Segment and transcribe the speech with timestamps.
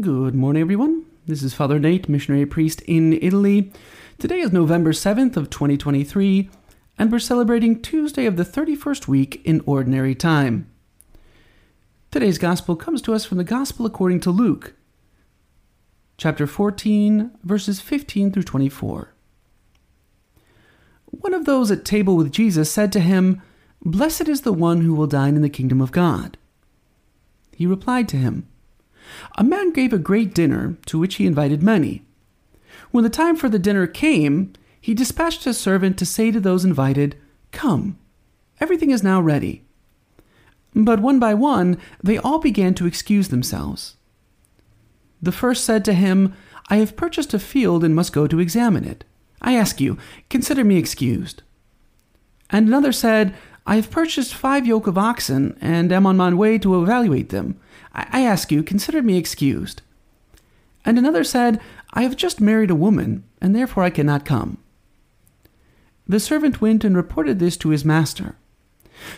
[0.00, 1.04] Good morning, everyone.
[1.24, 3.72] This is Father Nate, missionary priest in Italy.
[4.18, 6.50] Today is November 7th of 2023,
[6.98, 10.68] and we're celebrating Tuesday of the 31st week in Ordinary Time.
[12.10, 14.74] Today's Gospel comes to us from the Gospel according to Luke,
[16.18, 19.14] chapter 14, verses 15 through 24.
[21.06, 23.40] One of those at table with Jesus said to him,
[23.84, 26.36] Blessed is the one who will dine in the kingdom of God.
[27.54, 28.48] He replied to him,
[29.36, 32.04] A man gave a great dinner to which he invited many.
[32.90, 36.64] When the time for the dinner came, he dispatched his servant to say to those
[36.64, 37.16] invited,
[37.52, 37.98] Come,
[38.60, 39.64] everything is now ready.
[40.74, 43.96] But one by one, they all began to excuse themselves.
[45.22, 46.34] The first said to him,
[46.68, 49.04] I have purchased a field and must go to examine it.
[49.40, 49.98] I ask you,
[50.30, 51.42] consider me excused.
[52.50, 53.34] And another said,
[53.66, 57.58] I have purchased five yoke of oxen and am on my way to evaluate them.
[57.92, 59.82] I ask you, consider me excused.
[60.84, 61.60] And another said,
[61.92, 64.58] I have just married a woman, and therefore I cannot come.
[66.06, 68.36] The servant went and reported this to his master.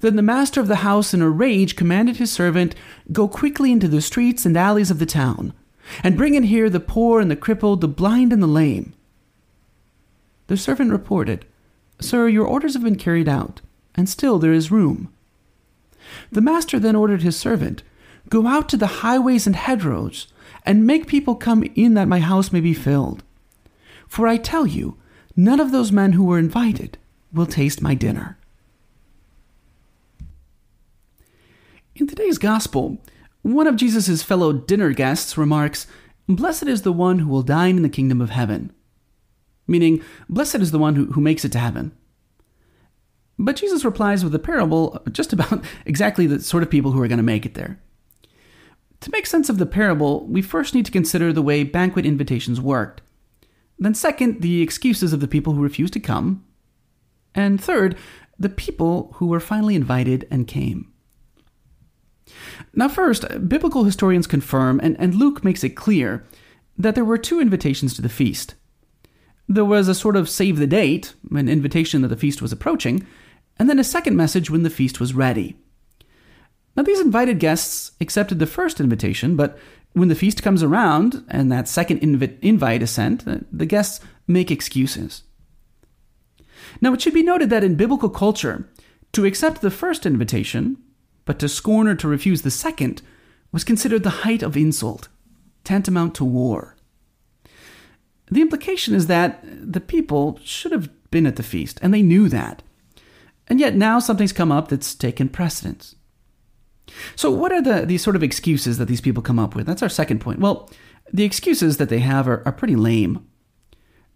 [0.00, 2.74] Then the master of the house, in a rage, commanded his servant,
[3.12, 5.52] Go quickly into the streets and alleys of the town,
[6.02, 8.94] and bring in here the poor and the crippled, the blind and the lame.
[10.46, 11.44] The servant reported,
[12.00, 13.60] Sir, your orders have been carried out
[13.94, 15.12] and still there is room.
[16.30, 17.82] The master then ordered his servant,
[18.28, 20.28] Go out to the highways and hedgerows,
[20.64, 23.22] and make people come in that my house may be filled.
[24.06, 24.96] For I tell you,
[25.36, 26.98] none of those men who were invited
[27.32, 28.38] will taste my dinner.
[31.94, 32.98] In today's gospel,
[33.42, 35.86] one of Jesus' fellow dinner guests remarks,
[36.28, 38.72] Blessed is the one who will dine in the kingdom of heaven.
[39.66, 41.92] Meaning, blessed is the one who, who makes it to heaven.
[43.38, 47.08] But Jesus replies with a parable just about exactly the sort of people who are
[47.08, 47.78] going to make it there.
[49.02, 52.60] To make sense of the parable, we first need to consider the way banquet invitations
[52.60, 53.02] worked.
[53.76, 56.44] Then, second, the excuses of the people who refused to come.
[57.34, 57.98] And third,
[58.38, 60.92] the people who were finally invited and came.
[62.74, 66.24] Now, first, biblical historians confirm, and, and Luke makes it clear,
[66.78, 68.54] that there were two invitations to the feast.
[69.48, 73.04] There was a sort of save the date, an invitation that the feast was approaching,
[73.58, 75.56] and then a second message when the feast was ready.
[76.76, 79.58] Now, these invited guests accepted the first invitation, but
[79.92, 83.24] when the feast comes around and that second invi- invite is sent,
[83.56, 85.24] the guests make excuses.
[86.80, 88.68] Now, it should be noted that in biblical culture,
[89.12, 90.78] to accept the first invitation,
[91.26, 93.02] but to scorn or to refuse the second,
[93.52, 95.08] was considered the height of insult,
[95.64, 96.76] tantamount to war.
[98.30, 102.30] The implication is that the people should have been at the feast, and they knew
[102.30, 102.62] that.
[103.46, 105.96] And yet now something's come up that's taken precedence.
[107.16, 109.66] So, what are the these sort of excuses that these people come up with?
[109.66, 110.40] That's our second point.
[110.40, 110.70] Well,
[111.12, 113.26] the excuses that they have are, are pretty lame.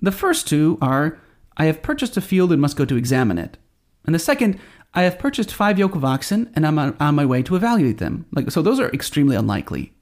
[0.00, 1.18] The first two are
[1.56, 3.56] I have purchased a field and must go to examine it.
[4.04, 4.58] And the second,
[4.92, 7.98] I have purchased five yoke of oxen and I'm on, on my way to evaluate
[7.98, 8.26] them.
[8.32, 9.92] Like so those are extremely unlikely,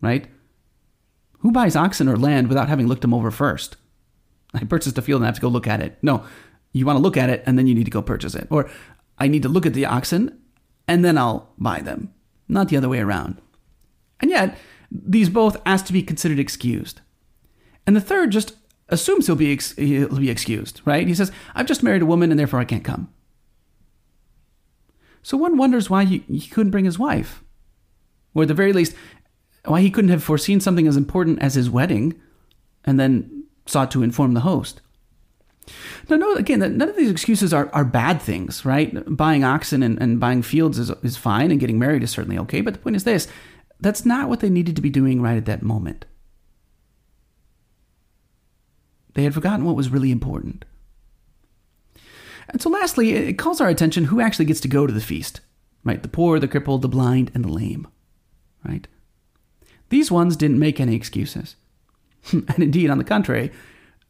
[0.00, 0.26] right?
[1.38, 3.76] Who buys oxen or land without having looked them over first?
[4.54, 5.98] I purchased a field and I have to go look at it.
[6.02, 6.24] No,
[6.72, 8.46] you want to look at it and then you need to go purchase it.
[8.50, 8.70] Or
[9.18, 10.38] I need to look at the oxen
[10.88, 12.12] and then I'll buy them,
[12.52, 13.40] not the other way around.
[14.20, 14.56] And yet,
[14.90, 17.00] these both ask to be considered excused.
[17.86, 18.54] And the third just
[18.88, 21.06] assumes he'll be, ex- he'll be excused, right?
[21.06, 23.12] He says, I've just married a woman and therefore I can't come.
[25.22, 27.42] So one wonders why he, he couldn't bring his wife.
[28.34, 28.94] Or at the very least,
[29.64, 32.20] why he couldn't have foreseen something as important as his wedding
[32.84, 34.80] and then sought to inform the host.
[36.08, 38.92] Now, no, again, none of these excuses are, are bad things, right?
[39.16, 42.60] Buying oxen and, and buying fields is, is fine, and getting married is certainly okay.
[42.60, 43.28] But the point is this
[43.80, 46.04] that's not what they needed to be doing right at that moment.
[49.14, 50.64] They had forgotten what was really important.
[52.48, 55.40] And so, lastly, it calls our attention who actually gets to go to the feast,
[55.84, 56.02] right?
[56.02, 57.88] The poor, the crippled, the blind, and the lame,
[58.64, 58.86] right?
[59.88, 61.56] These ones didn't make any excuses.
[62.32, 63.52] and indeed, on the contrary,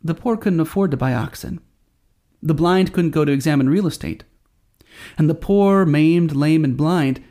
[0.02, 1.60] the poor couldn't afford to buy oxen.
[2.42, 4.24] The blind couldn't go to examine real estate.
[5.16, 7.22] And the poor, maimed, lame, and blind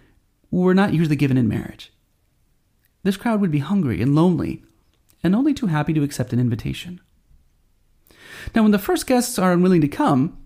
[0.49, 1.91] were not usually given in marriage.
[3.03, 4.63] This crowd would be hungry and lonely,
[5.23, 7.01] and only too happy to accept an invitation.
[8.55, 10.37] Now, when the first guests are unwilling to come,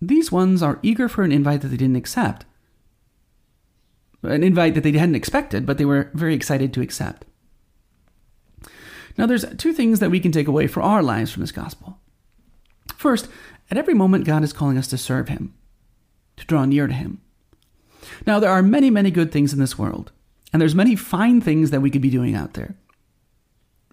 [0.00, 2.44] these ones are eager for an invite that they didn't accept.
[4.22, 7.24] An invite that they hadn't expected, but they were very excited to accept.
[9.18, 11.98] Now, there's two things that we can take away for our lives from this gospel.
[12.96, 13.28] First,
[13.70, 15.54] at every moment, God is calling us to serve Him,
[16.36, 17.20] to draw near to Him.
[18.26, 20.12] Now, there are many, many good things in this world,
[20.52, 22.74] and there's many fine things that we could be doing out there.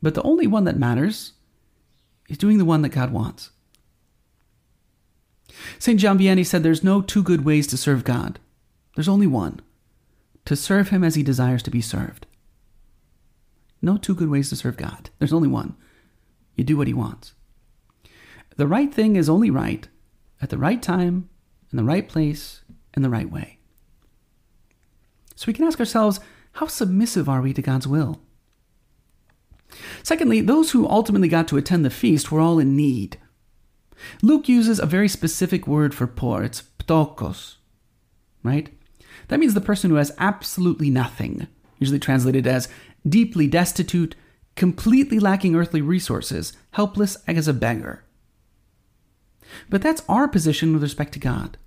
[0.02, 1.34] But the only one that matters
[2.30, 3.52] is doing the one that God wants.
[5.78, 6.00] St.
[6.00, 8.40] John Vianney said there's no two good ways to serve God.
[8.96, 9.62] There's only one
[10.46, 12.26] to serve Him as He desires to be served.
[13.82, 15.10] No two good ways to serve God.
[15.20, 15.76] There's only one.
[16.56, 17.34] You do what He wants.
[18.58, 19.88] The right thing is only right
[20.42, 21.30] at the right time,
[21.72, 22.62] in the right place,
[22.96, 23.60] in the right way.
[25.36, 26.20] So we can ask ourselves
[26.54, 28.22] how submissive are we to God's will?
[30.04, 33.18] Secondly, those who ultimately got to attend the feast were all in need.
[34.22, 36.44] Luke uses a very specific word for poor.
[36.44, 37.56] It's ptokos,
[38.44, 38.70] right?
[39.28, 41.48] That means the person who has absolutely nothing,
[41.78, 42.68] usually translated as
[43.10, 44.16] deeply destitute,
[44.56, 48.04] completely lacking earthly resources, helpless as a beggar.
[49.70, 51.58] But that's our position with respect to God.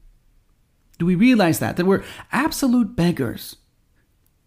[0.98, 1.76] Do we realize that?
[1.76, 3.56] That we're absolute beggars,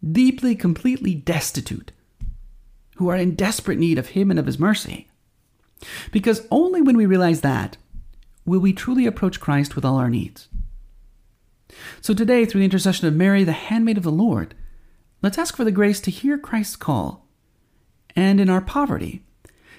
[0.10, 1.92] deeply, completely destitute,
[2.96, 5.10] who are in desperate need of Him and of His mercy.
[6.12, 7.78] Because only when we realize that
[8.46, 10.48] will we truly approach Christ with all our needs.
[12.02, 14.54] So today, through the intercession of Mary, the handmaid of the Lord,
[15.22, 17.28] let's ask for the grace to hear Christ's call,
[18.16, 19.24] and in our poverty,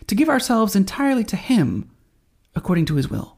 [0.06, 1.90] to give ourselves entirely to Him
[2.54, 3.35] according to His will.